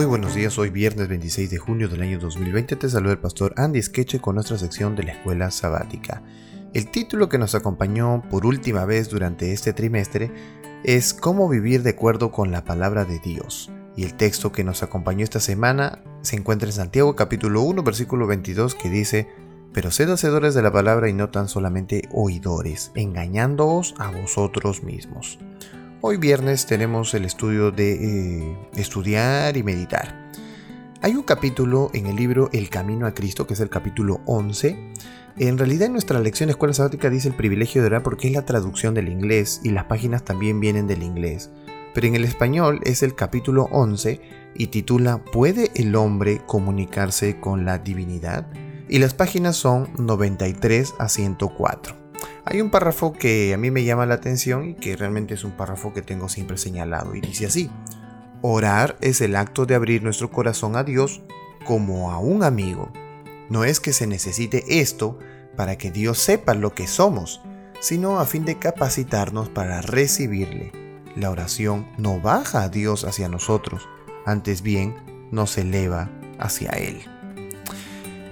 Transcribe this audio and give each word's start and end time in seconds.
Muy 0.00 0.06
buenos 0.06 0.34
días, 0.34 0.58
hoy 0.58 0.70
viernes 0.70 1.08
26 1.08 1.50
de 1.50 1.58
junio 1.58 1.86
del 1.86 2.00
año 2.00 2.18
2020 2.18 2.74
te 2.74 2.88
saluda 2.88 3.12
el 3.12 3.18
pastor 3.18 3.52
Andy 3.58 3.82
Skeche 3.82 4.18
con 4.18 4.36
nuestra 4.36 4.56
sección 4.56 4.96
de 4.96 5.02
la 5.02 5.12
escuela 5.12 5.50
sabática. 5.50 6.22
El 6.72 6.90
título 6.90 7.28
que 7.28 7.36
nos 7.36 7.54
acompañó 7.54 8.22
por 8.30 8.46
última 8.46 8.86
vez 8.86 9.10
durante 9.10 9.52
este 9.52 9.74
trimestre 9.74 10.32
es 10.84 11.12
Cómo 11.12 11.50
vivir 11.50 11.82
de 11.82 11.90
acuerdo 11.90 12.32
con 12.32 12.50
la 12.50 12.64
palabra 12.64 13.04
de 13.04 13.18
Dios. 13.18 13.70
Y 13.94 14.04
el 14.04 14.14
texto 14.14 14.52
que 14.52 14.64
nos 14.64 14.82
acompañó 14.82 15.22
esta 15.22 15.38
semana 15.38 16.02
se 16.22 16.36
encuentra 16.36 16.70
en 16.70 16.72
Santiago 16.72 17.14
capítulo 17.14 17.60
1 17.60 17.82
versículo 17.82 18.26
22 18.26 18.76
que 18.76 18.88
dice, 18.88 19.28
Pero 19.74 19.90
sed 19.90 20.08
hacedores 20.08 20.54
de 20.54 20.62
la 20.62 20.72
palabra 20.72 21.10
y 21.10 21.12
no 21.12 21.28
tan 21.28 21.46
solamente 21.46 22.08
oidores, 22.10 22.90
engañándoos 22.94 23.94
a 23.98 24.10
vosotros 24.10 24.82
mismos. 24.82 25.38
Hoy 26.02 26.16
viernes 26.16 26.64
tenemos 26.64 27.12
el 27.12 27.26
estudio 27.26 27.72
de 27.72 27.92
eh, 27.92 28.56
estudiar 28.74 29.58
y 29.58 29.62
meditar. 29.62 30.30
Hay 31.02 31.14
un 31.14 31.22
capítulo 31.22 31.90
en 31.92 32.06
el 32.06 32.16
libro 32.16 32.48
El 32.54 32.70
Camino 32.70 33.06
a 33.06 33.12
Cristo, 33.12 33.46
que 33.46 33.52
es 33.52 33.60
el 33.60 33.68
capítulo 33.68 34.22
11. 34.24 34.94
En 35.36 35.58
realidad 35.58 35.88
en 35.88 35.92
nuestra 35.92 36.18
lección 36.18 36.48
Escuela 36.48 36.72
Sabática 36.72 37.10
dice 37.10 37.28
el 37.28 37.34
privilegio 37.34 37.82
de 37.82 37.88
orar 37.88 38.02
porque 38.02 38.28
es 38.28 38.32
la 38.32 38.46
traducción 38.46 38.94
del 38.94 39.10
inglés 39.10 39.60
y 39.62 39.72
las 39.72 39.84
páginas 39.84 40.24
también 40.24 40.58
vienen 40.58 40.86
del 40.86 41.02
inglés. 41.02 41.50
Pero 41.92 42.06
en 42.06 42.14
el 42.14 42.24
español 42.24 42.80
es 42.84 43.02
el 43.02 43.14
capítulo 43.14 43.68
11 43.70 44.22
y 44.54 44.68
titula 44.68 45.22
¿Puede 45.22 45.70
el 45.74 45.94
hombre 45.96 46.40
comunicarse 46.46 47.38
con 47.40 47.66
la 47.66 47.76
divinidad? 47.76 48.46
Y 48.88 49.00
las 49.00 49.12
páginas 49.12 49.56
son 49.56 49.90
93 49.98 50.94
a 50.98 51.10
104. 51.10 51.99
Hay 52.50 52.60
un 52.60 52.70
párrafo 52.70 53.12
que 53.12 53.54
a 53.54 53.56
mí 53.56 53.70
me 53.70 53.84
llama 53.84 54.06
la 54.06 54.14
atención 54.14 54.70
y 54.70 54.74
que 54.74 54.96
realmente 54.96 55.34
es 55.34 55.44
un 55.44 55.52
párrafo 55.52 55.94
que 55.94 56.02
tengo 56.02 56.28
siempre 56.28 56.58
señalado 56.58 57.14
y 57.14 57.20
dice 57.20 57.46
así. 57.46 57.70
Orar 58.42 58.96
es 59.00 59.20
el 59.20 59.36
acto 59.36 59.66
de 59.66 59.76
abrir 59.76 60.02
nuestro 60.02 60.32
corazón 60.32 60.74
a 60.74 60.82
Dios 60.82 61.22
como 61.64 62.10
a 62.10 62.18
un 62.18 62.42
amigo. 62.42 62.92
No 63.50 63.62
es 63.62 63.78
que 63.78 63.92
se 63.92 64.08
necesite 64.08 64.80
esto 64.80 65.16
para 65.56 65.78
que 65.78 65.92
Dios 65.92 66.18
sepa 66.18 66.54
lo 66.54 66.74
que 66.74 66.88
somos, 66.88 67.40
sino 67.78 68.18
a 68.18 68.26
fin 68.26 68.44
de 68.44 68.58
capacitarnos 68.58 69.48
para 69.48 69.80
recibirle. 69.80 70.72
La 71.14 71.30
oración 71.30 71.86
no 71.98 72.18
baja 72.18 72.64
a 72.64 72.68
Dios 72.68 73.04
hacia 73.04 73.28
nosotros, 73.28 73.88
antes 74.26 74.62
bien 74.62 74.96
nos 75.30 75.56
eleva 75.56 76.10
hacia 76.40 76.70
Él. 76.70 77.00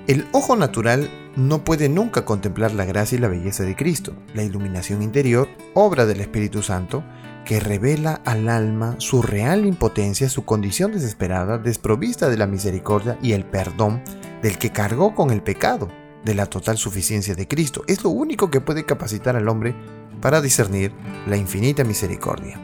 El 0.09 0.27
ojo 0.33 0.57
natural 0.57 1.09
no 1.39 1.63
puede 1.63 1.89
nunca 1.89 2.25
contemplar 2.25 2.73
la 2.73 2.85
gracia 2.85 3.17
y 3.17 3.21
la 3.21 3.29
belleza 3.29 3.63
de 3.63 3.77
Cristo, 3.77 4.13
la 4.35 4.43
iluminación 4.43 5.03
interior, 5.03 5.49
obra 5.73 6.05
del 6.05 6.21
Espíritu 6.21 6.63
Santo, 6.63 7.05
que 7.45 7.61
revela 7.61 8.21
al 8.25 8.49
alma 8.49 8.97
su 8.99 9.23
real 9.23 9.65
impotencia, 9.65 10.29
su 10.29 10.45
condición 10.45 10.91
desesperada, 10.91 11.57
desprovista 11.57 12.29
de 12.29 12.39
la 12.39 12.49
misericordia 12.49 13.19
y 13.23 13.33
el 13.33 13.45
perdón 13.45 14.03
del 14.43 14.59
que 14.59 14.73
cargó 14.73 15.15
con 15.15 15.31
el 15.31 15.41
pecado, 15.41 15.89
de 16.25 16.35
la 16.35 16.47
total 16.47 16.77
suficiencia 16.77 17.37
de 17.37 17.47
Cristo. 17.47 17.85
Es 17.87 18.03
lo 18.03 18.11
único 18.11 18.51
que 18.51 18.61
puede 18.61 18.85
capacitar 18.85 19.37
al 19.37 19.49
hombre 19.49 19.77
para 20.21 20.41
discernir 20.41 20.93
la 21.29 21.37
infinita 21.37 21.85
misericordia, 21.85 22.61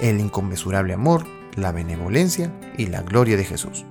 el 0.00 0.20
inconmensurable 0.20 0.94
amor, 0.94 1.26
la 1.54 1.70
benevolencia 1.70 2.50
y 2.78 2.86
la 2.86 3.02
gloria 3.02 3.36
de 3.36 3.44
Jesús. 3.44 3.84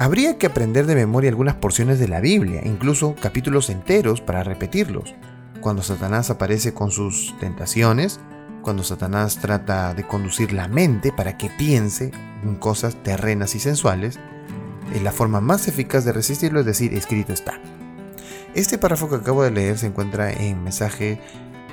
Habría 0.00 0.38
que 0.38 0.46
aprender 0.46 0.86
de 0.86 0.94
memoria 0.94 1.28
algunas 1.28 1.56
porciones 1.56 1.98
de 1.98 2.08
la 2.08 2.20
Biblia, 2.20 2.62
incluso 2.64 3.14
capítulos 3.20 3.68
enteros 3.68 4.22
para 4.22 4.42
repetirlos. 4.42 5.14
Cuando 5.60 5.82
Satanás 5.82 6.30
aparece 6.30 6.72
con 6.72 6.90
sus 6.90 7.38
tentaciones, 7.38 8.18
cuando 8.62 8.82
Satanás 8.82 9.36
trata 9.42 9.92
de 9.92 10.06
conducir 10.06 10.54
la 10.54 10.68
mente 10.68 11.12
para 11.12 11.36
que 11.36 11.50
piense 11.50 12.12
en 12.42 12.54
cosas 12.54 12.94
terrenas 13.02 13.54
y 13.54 13.60
sensuales, 13.60 14.18
eh, 14.94 15.00
la 15.02 15.12
forma 15.12 15.42
más 15.42 15.68
eficaz 15.68 16.06
de 16.06 16.12
resistirlo 16.12 16.60
es 16.60 16.66
decir, 16.66 16.94
escrito 16.94 17.34
está. 17.34 17.60
Este 18.54 18.78
párrafo 18.78 19.10
que 19.10 19.16
acabo 19.16 19.42
de 19.42 19.50
leer 19.50 19.76
se 19.76 19.88
encuentra 19.88 20.32
en 20.32 20.64
mensaje 20.64 21.20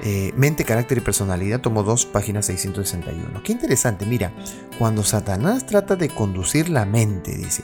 eh, 0.04 0.34
Mente, 0.36 0.66
Carácter 0.66 0.98
y 0.98 1.02
Personalidad, 1.02 1.62
tomo 1.62 1.82
2, 1.82 2.08
página 2.08 2.42
661. 2.42 3.42
Qué 3.42 3.54
interesante, 3.54 4.06
mira, 4.06 4.34
cuando 4.78 5.06
Satanás 5.06 5.66
trata 5.66 5.96
de 5.96 6.10
conducir 6.10 6.68
la 6.68 6.86
mente, 6.86 7.38
dice, 7.38 7.64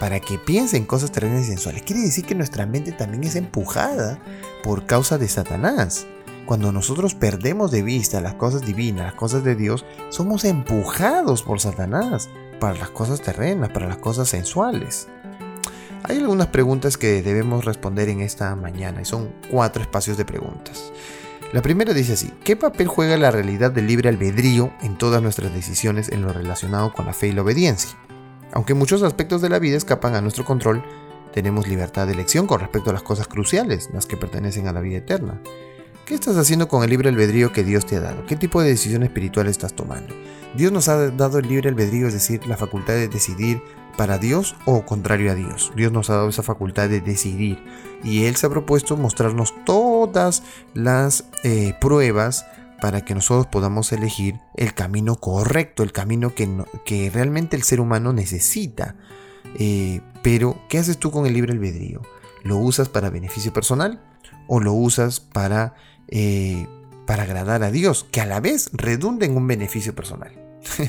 para 0.00 0.20
que 0.20 0.38
piense 0.38 0.76
en 0.76 0.84
cosas 0.84 1.12
terrenas 1.12 1.42
y 1.42 1.46
sensuales. 1.46 1.82
Quiere 1.82 2.02
decir 2.02 2.24
que 2.24 2.34
nuestra 2.34 2.66
mente 2.66 2.92
también 2.92 3.24
es 3.24 3.36
empujada 3.36 4.18
por 4.62 4.86
causa 4.86 5.18
de 5.18 5.28
Satanás. 5.28 6.06
Cuando 6.44 6.70
nosotros 6.70 7.14
perdemos 7.14 7.70
de 7.70 7.82
vista 7.82 8.20
las 8.20 8.34
cosas 8.34 8.64
divinas, 8.64 9.06
las 9.06 9.14
cosas 9.14 9.42
de 9.42 9.56
Dios, 9.56 9.84
somos 10.10 10.44
empujados 10.44 11.42
por 11.42 11.60
Satanás 11.60 12.28
para 12.60 12.78
las 12.78 12.90
cosas 12.90 13.20
terrenas, 13.20 13.70
para 13.70 13.88
las 13.88 13.98
cosas 13.98 14.28
sensuales. 14.28 15.08
Hay 16.04 16.18
algunas 16.18 16.46
preguntas 16.48 16.96
que 16.96 17.22
debemos 17.22 17.64
responder 17.64 18.08
en 18.08 18.20
esta 18.20 18.54
mañana 18.54 19.02
y 19.02 19.04
son 19.04 19.32
cuatro 19.50 19.82
espacios 19.82 20.16
de 20.16 20.24
preguntas. 20.24 20.92
La 21.52 21.62
primera 21.62 21.92
dice 21.94 22.12
así, 22.12 22.32
¿qué 22.44 22.54
papel 22.54 22.86
juega 22.86 23.16
la 23.16 23.30
realidad 23.30 23.72
del 23.72 23.86
libre 23.86 24.08
albedrío 24.08 24.72
en 24.82 24.98
todas 24.98 25.22
nuestras 25.22 25.52
decisiones 25.52 26.08
en 26.10 26.22
lo 26.22 26.32
relacionado 26.32 26.92
con 26.92 27.06
la 27.06 27.12
fe 27.12 27.28
y 27.28 27.32
la 27.32 27.42
obediencia? 27.42 27.90
Aunque 28.52 28.74
muchos 28.74 29.02
aspectos 29.02 29.42
de 29.42 29.48
la 29.48 29.58
vida 29.58 29.76
escapan 29.76 30.14
a 30.14 30.20
nuestro 30.20 30.44
control, 30.44 30.82
tenemos 31.32 31.68
libertad 31.68 32.06
de 32.06 32.14
elección 32.14 32.46
con 32.46 32.60
respecto 32.60 32.90
a 32.90 32.92
las 32.92 33.02
cosas 33.02 33.28
cruciales, 33.28 33.90
las 33.92 34.06
que 34.06 34.16
pertenecen 34.16 34.68
a 34.68 34.72
la 34.72 34.80
vida 34.80 34.98
eterna. 34.98 35.40
¿Qué 36.06 36.14
estás 36.14 36.36
haciendo 36.36 36.68
con 36.68 36.84
el 36.84 36.90
libre 36.90 37.08
albedrío 37.08 37.52
que 37.52 37.64
Dios 37.64 37.84
te 37.84 37.96
ha 37.96 38.00
dado? 38.00 38.24
¿Qué 38.26 38.36
tipo 38.36 38.62
de 38.62 38.68
decisión 38.68 39.02
espiritual 39.02 39.48
estás 39.48 39.74
tomando? 39.74 40.14
Dios 40.54 40.70
nos 40.70 40.88
ha 40.88 41.10
dado 41.10 41.38
el 41.38 41.48
libre 41.48 41.68
albedrío, 41.68 42.06
es 42.06 42.14
decir, 42.14 42.46
la 42.46 42.56
facultad 42.56 42.94
de 42.94 43.08
decidir 43.08 43.60
para 43.96 44.16
Dios 44.16 44.54
o 44.66 44.86
contrario 44.86 45.32
a 45.32 45.34
Dios. 45.34 45.72
Dios 45.74 45.90
nos 45.90 46.08
ha 46.08 46.14
dado 46.14 46.28
esa 46.28 46.44
facultad 46.44 46.88
de 46.88 47.00
decidir 47.00 47.58
y 48.04 48.24
Él 48.26 48.36
se 48.36 48.46
ha 48.46 48.50
propuesto 48.50 48.96
mostrarnos 48.96 49.52
todas 49.64 50.44
las 50.74 51.24
eh, 51.42 51.74
pruebas 51.80 52.46
para 52.80 53.04
que 53.04 53.14
nosotros 53.14 53.46
podamos 53.46 53.92
elegir 53.92 54.40
el 54.54 54.74
camino 54.74 55.16
correcto, 55.16 55.82
el 55.82 55.92
camino 55.92 56.34
que, 56.34 56.48
que 56.84 57.10
realmente 57.10 57.56
el 57.56 57.62
ser 57.62 57.80
humano 57.80 58.12
necesita. 58.12 58.96
Eh, 59.58 60.00
pero, 60.22 60.60
¿qué 60.68 60.78
haces 60.78 60.98
tú 60.98 61.10
con 61.10 61.26
el 61.26 61.34
libre 61.34 61.52
albedrío? 61.52 62.02
¿Lo 62.42 62.58
usas 62.58 62.88
para 62.88 63.10
beneficio 63.10 63.52
personal 63.52 64.02
o 64.46 64.60
lo 64.60 64.72
usas 64.72 65.20
para, 65.20 65.74
eh, 66.08 66.66
para 67.06 67.24
agradar 67.24 67.62
a 67.62 67.70
Dios, 67.70 68.06
que 68.10 68.20
a 68.20 68.26
la 68.26 68.40
vez 68.40 68.70
redunda 68.72 69.26
en 69.26 69.36
un 69.36 69.46
beneficio 69.46 69.94
personal? 69.94 70.32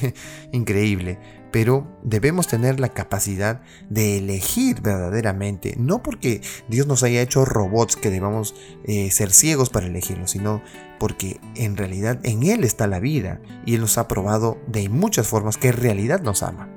Increíble, 0.51 1.19
pero 1.51 1.87
debemos 2.03 2.47
tener 2.47 2.79
la 2.79 2.89
capacidad 2.89 3.61
de 3.89 4.17
elegir 4.17 4.81
verdaderamente, 4.81 5.75
no 5.77 6.03
porque 6.03 6.41
Dios 6.67 6.87
nos 6.87 7.03
haya 7.03 7.21
hecho 7.21 7.45
robots 7.45 7.95
que 7.95 8.09
debamos 8.09 8.55
eh, 8.85 9.11
ser 9.11 9.31
ciegos 9.31 9.69
para 9.69 9.87
elegirlo, 9.87 10.27
sino 10.27 10.61
porque 10.99 11.39
en 11.55 11.77
realidad 11.77 12.19
en 12.23 12.43
Él 12.43 12.63
está 12.63 12.87
la 12.87 12.99
vida 12.99 13.39
y 13.65 13.75
Él 13.75 13.81
nos 13.81 13.97
ha 13.97 14.07
probado 14.07 14.57
de 14.67 14.89
muchas 14.89 15.27
formas 15.27 15.57
que 15.57 15.69
en 15.69 15.77
realidad 15.77 16.21
nos 16.21 16.43
ama. 16.43 16.69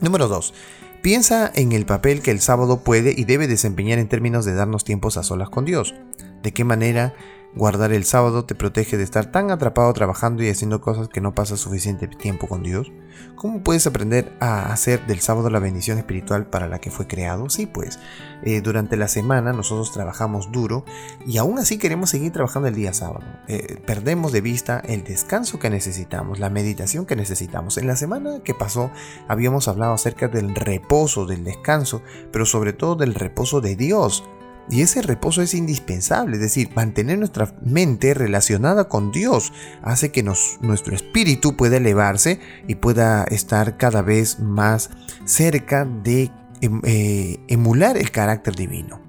Número 0.00 0.28
2. 0.28 0.54
Piensa 1.02 1.50
en 1.54 1.72
el 1.72 1.84
papel 1.84 2.22
que 2.22 2.30
el 2.30 2.40
sábado 2.40 2.84
puede 2.84 3.12
y 3.16 3.24
debe 3.24 3.48
desempeñar 3.48 3.98
en 3.98 4.08
términos 4.08 4.44
de 4.44 4.54
darnos 4.54 4.84
tiempos 4.84 5.16
a 5.16 5.22
solas 5.22 5.50
con 5.50 5.64
Dios. 5.64 5.94
¿De 6.42 6.52
qué 6.52 6.64
manera 6.64 7.14
Guardar 7.54 7.92
el 7.92 8.04
sábado 8.04 8.46
te 8.46 8.54
protege 8.54 8.96
de 8.96 9.04
estar 9.04 9.26
tan 9.26 9.50
atrapado 9.50 9.92
trabajando 9.92 10.42
y 10.42 10.48
haciendo 10.48 10.80
cosas 10.80 11.08
que 11.08 11.20
no 11.20 11.34
pasas 11.34 11.60
suficiente 11.60 12.08
tiempo 12.08 12.48
con 12.48 12.62
Dios. 12.62 12.90
¿Cómo 13.36 13.62
puedes 13.62 13.86
aprender 13.86 14.32
a 14.40 14.72
hacer 14.72 15.06
del 15.06 15.20
sábado 15.20 15.50
la 15.50 15.58
bendición 15.58 15.98
espiritual 15.98 16.46
para 16.46 16.66
la 16.66 16.80
que 16.80 16.90
fue 16.90 17.06
creado? 17.06 17.50
Sí, 17.50 17.66
pues 17.66 17.98
eh, 18.42 18.62
durante 18.62 18.96
la 18.96 19.06
semana 19.06 19.52
nosotros 19.52 19.92
trabajamos 19.92 20.50
duro 20.50 20.86
y 21.26 21.36
aún 21.36 21.58
así 21.58 21.76
queremos 21.76 22.08
seguir 22.08 22.32
trabajando 22.32 22.68
el 22.68 22.74
día 22.74 22.94
sábado. 22.94 23.26
Eh, 23.48 23.82
perdemos 23.84 24.32
de 24.32 24.40
vista 24.40 24.80
el 24.86 25.04
descanso 25.04 25.58
que 25.58 25.68
necesitamos, 25.68 26.38
la 26.38 26.48
meditación 26.48 27.04
que 27.04 27.16
necesitamos. 27.16 27.76
En 27.76 27.86
la 27.86 27.96
semana 27.96 28.40
que 28.42 28.54
pasó 28.54 28.90
habíamos 29.28 29.68
hablado 29.68 29.92
acerca 29.92 30.26
del 30.26 30.54
reposo, 30.54 31.26
del 31.26 31.44
descanso, 31.44 32.00
pero 32.32 32.46
sobre 32.46 32.72
todo 32.72 32.94
del 32.94 33.14
reposo 33.14 33.60
de 33.60 33.76
Dios 33.76 34.24
y 34.70 34.82
ese 34.82 35.02
reposo 35.02 35.42
es 35.42 35.54
indispensable, 35.54 36.36
es 36.36 36.42
decir, 36.42 36.70
mantener 36.74 37.18
nuestra 37.18 37.54
mente 37.64 38.14
relacionada 38.14 38.88
con 38.88 39.12
Dios 39.12 39.52
hace 39.82 40.12
que 40.12 40.22
nuestro 40.22 40.94
espíritu 40.94 41.56
pueda 41.56 41.76
elevarse 41.76 42.40
y 42.68 42.76
pueda 42.76 43.24
estar 43.24 43.76
cada 43.76 44.02
vez 44.02 44.38
más 44.38 44.90
cerca 45.24 45.84
de 45.84 46.30
em, 46.60 46.80
eh, 46.84 47.40
emular 47.48 47.96
el 47.96 48.10
carácter 48.10 48.54
divino. 48.54 49.00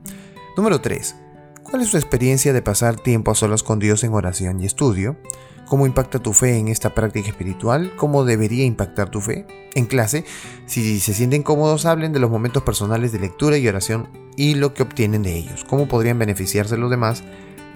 Número 0.57 0.81
3. 0.81 1.15
¿Cuál 1.63 1.81
es 1.81 1.91
tu 1.91 1.97
experiencia 1.97 2.53
de 2.53 2.61
pasar 2.61 2.97
tiempo 2.97 3.31
a 3.31 3.35
solas 3.35 3.63
con 3.63 3.79
Dios 3.79 4.03
en 4.03 4.13
oración 4.13 4.59
y 4.59 4.65
estudio? 4.65 5.17
¿Cómo 5.65 5.85
impacta 5.85 6.19
tu 6.19 6.33
fe 6.33 6.57
en 6.57 6.67
esta 6.67 6.93
práctica 6.93 7.29
espiritual? 7.29 7.93
¿Cómo 7.95 8.25
debería 8.25 8.65
impactar 8.65 9.09
tu 9.09 9.21
fe? 9.21 9.45
En 9.75 9.85
clase, 9.85 10.25
si 10.65 10.99
se 10.99 11.13
sienten 11.13 11.43
cómodos, 11.43 11.85
hablen 11.85 12.13
de 12.13 12.19
los 12.19 12.29
momentos 12.29 12.63
personales 12.63 13.11
de 13.11 13.19
lectura 13.19 13.57
y 13.57 13.67
oración 13.67 14.07
y 14.35 14.55
lo 14.55 14.73
que 14.73 14.83
obtienen 14.83 15.23
de 15.23 15.35
ellos. 15.35 15.63
¿Cómo 15.63 15.87
podrían 15.87 16.19
beneficiarse 16.19 16.77
los 16.77 16.89
demás 16.91 17.23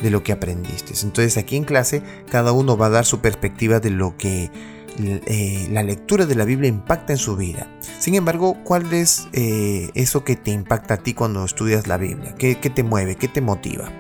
de 0.02 0.12
lo 0.12 0.24
que 0.24 0.32
aprendiste? 0.32 0.94
Entonces 1.02 1.38
aquí 1.38 1.56
en 1.56 1.64
clase 1.64 2.04
cada 2.30 2.52
uno 2.52 2.78
va 2.78 2.88
a 2.88 2.92
dar 2.92 3.06
su 3.06 3.20
perspectiva 3.20 3.80
de 3.80 3.90
lo 3.90 4.16
que 4.18 4.52
eh, 5.00 5.68
la 5.72 5.84
lectura 5.84 6.26
de 6.26 6.34
la 6.34 6.44
Biblia 6.44 6.70
impacta 6.70 7.14
en 7.14 7.20
su 7.20 7.36
vida. 7.36 7.68
Sin 8.00 8.16
embargo, 8.16 8.58
¿cuál 8.64 8.92
es 8.94 9.28
eh, 9.34 9.92
eso 9.94 10.24
que 10.24 10.36
te 10.36 10.52
impacta 10.52 10.96
a 10.96 10.98
ti 10.98 11.14
cuando 11.14 11.46
estudias 11.46 11.88
la 11.88 11.98
Biblia? 11.98 12.34
¿Qué, 12.36 12.56
te 12.56 12.84
mueve? 12.84 13.16
¿Qué 13.16 13.28
te 13.28 13.42
motiva? 13.42 13.92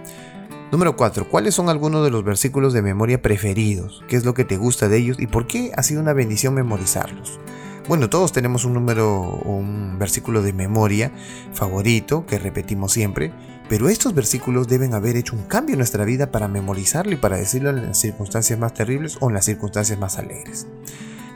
Número 0.70 0.98
4. 0.98 1.30
¿Cuáles 1.30 1.56
son 1.56 1.70
algunos 1.70 2.04
de 2.04 2.12
los 2.12 2.26
versículos 2.26 2.74
de 2.74 2.82
memoria 2.82 3.22
preferidos? 3.22 4.04
¿Qué 4.10 4.18
es 4.18 4.26
lo 4.26 4.34
que 4.34 4.44
te 4.44 4.58
gusta 4.58 4.90
de 4.90 4.98
ellos 4.98 5.18
y 5.18 5.26
por 5.26 5.48
qué 5.48 5.72
ha 5.78 5.82
sido 5.82 6.02
una 6.02 6.12
bendición 6.12 6.54
memorizarlos? 6.56 7.40
Bueno, 7.88 8.10
todos 8.10 8.34
tenemos 8.34 8.66
un 8.66 8.74
número 8.74 9.22
un 9.46 9.98
versículo 9.98 10.42
de 10.42 10.52
memoria 10.52 11.14
favorito 11.54 12.26
que 12.26 12.38
repetimos 12.38 12.92
siempre, 12.92 13.32
pero 13.70 13.88
estos 13.88 14.14
versículos 14.14 14.68
deben 14.68 14.94
haber 14.94 15.16
hecho 15.16 15.38
un 15.38 15.44
cambio 15.44 15.76
en 15.76 15.80
nuestra 15.80 16.04
vida 16.04 16.32
para 16.32 16.50
memorizarlo 16.50 17.14
y 17.14 17.18
para 17.18 17.38
decirlo 17.38 17.70
en 17.70 17.88
las 17.88 17.98
circunstancias 17.98 18.60
más 18.60 18.74
terribles 18.74 19.18
o 19.22 19.30
en 19.30 19.36
las 19.36 19.46
circunstancias 19.46 19.98
más 19.98 20.18
alegres. 20.18 20.68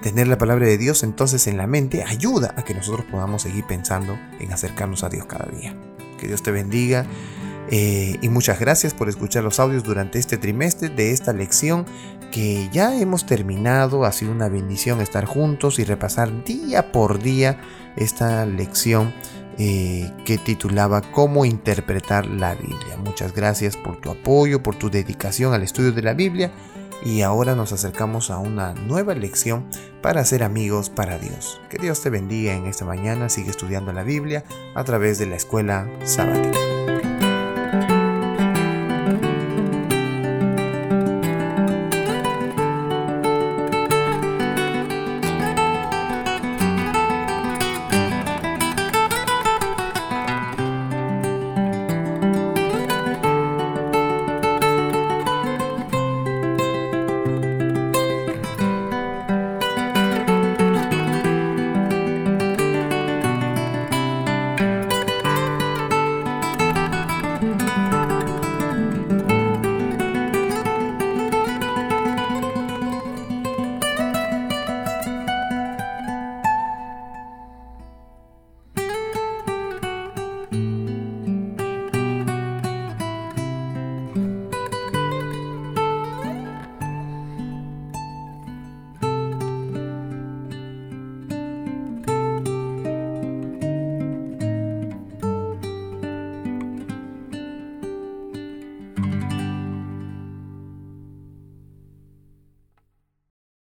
Tener 0.04 0.28
la 0.28 0.38
palabra 0.38 0.66
de 0.66 0.78
Dios 0.78 1.04
entonces 1.04 1.48
en 1.48 1.56
la 1.56 1.68
mente 1.68 2.04
ayuda 2.04 2.54
a 2.58 2.66
que 2.66 2.74
nosotros 2.74 3.06
podamos 3.10 3.44
seguir 3.44 3.64
pensando 3.66 4.20
en 4.42 4.52
acercarnos 4.52 5.06
a 5.06 5.10
Dios 5.10 5.26
cada 5.26 5.46
día. 5.46 5.74
Que 6.20 6.28
Dios 6.28 6.44
te 6.44 6.52
bendiga 6.52 7.06
eh, 7.72 8.18
y 8.22 8.28
muchas 8.28 8.60
gracias 8.60 8.94
por 8.94 9.08
escuchar 9.08 9.44
los 9.44 9.60
audios 9.60 9.84
durante 9.84 10.20
este 10.20 10.38
trimestre 10.38 10.90
de 10.90 11.12
esta 11.12 11.32
lección 11.32 11.86
que 12.32 12.70
ya 12.72 13.00
hemos 13.00 13.26
terminado. 13.26 14.04
Ha 14.04 14.12
sido 14.12 14.34
una 14.34 14.50
bendición 14.50 15.00
estar 15.00 15.26
juntos 15.26 15.80
y 15.80 15.86
repasar 15.86 16.44
día 16.44 16.92
por 16.92 17.20
día 17.20 17.62
esta 17.96 18.46
lección 18.46 19.14
eh, 19.58 20.12
que 20.26 20.38
titulaba 20.38 21.02
Cómo 21.02 21.46
interpretar 21.46 22.26
la 22.26 22.56
Biblia. 22.56 22.98
Muchas 22.98 23.34
gracias 23.34 23.78
por 23.78 24.02
tu 24.02 24.12
apoyo, 24.12 24.62
por 24.62 24.76
tu 24.76 24.90
dedicación 24.90 25.54
al 25.54 25.64
estudio 25.64 25.94
de 25.94 26.02
la 26.02 26.14
Biblia 26.14 26.52
y 27.04 27.22
ahora 27.22 27.56
nos 27.56 27.72
acercamos 27.72 28.32
a 28.32 28.38
una 28.38 28.74
nueva 28.74 29.16
lección 29.16 29.66
para 30.02 30.26
ser 30.26 30.44
amigos 30.44 30.90
para 30.90 31.18
Dios. 31.18 31.62
Que 31.70 31.78
Dios 31.78 32.02
te 32.02 32.10
bendiga 32.10 32.54
en 32.54 32.66
esta 32.66 32.84
mañana, 32.84 33.30
sigue 33.30 33.50
estudiando 33.50 33.94
la 33.94 34.04
Biblia 34.04 34.44
a 34.76 34.84
través 34.84 35.18
de 35.20 35.28
la 35.28 35.38
escuela 35.38 35.90
sabática. 36.04 36.71